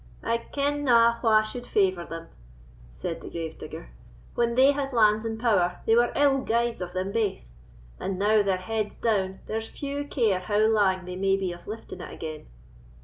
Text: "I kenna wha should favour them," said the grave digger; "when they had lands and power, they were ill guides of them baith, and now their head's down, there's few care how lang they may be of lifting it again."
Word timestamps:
"I 0.23 0.39
kenna 0.39 1.19
wha 1.21 1.43
should 1.43 1.67
favour 1.67 2.05
them," 2.07 2.29
said 2.91 3.21
the 3.21 3.29
grave 3.29 3.59
digger; 3.59 3.91
"when 4.33 4.55
they 4.55 4.71
had 4.71 4.93
lands 4.93 5.25
and 5.25 5.39
power, 5.39 5.79
they 5.85 5.95
were 5.95 6.11
ill 6.15 6.41
guides 6.41 6.81
of 6.81 6.93
them 6.93 7.11
baith, 7.11 7.43
and 7.99 8.17
now 8.17 8.41
their 8.41 8.57
head's 8.57 8.97
down, 8.97 9.41
there's 9.45 9.67
few 9.69 10.05
care 10.07 10.39
how 10.39 10.57
lang 10.57 11.05
they 11.05 11.17
may 11.17 11.37
be 11.37 11.51
of 11.53 11.67
lifting 11.67 12.01
it 12.01 12.11
again." 12.11 12.47